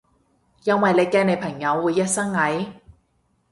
[0.63, 2.67] 因為你驚你朋友會一身蟻？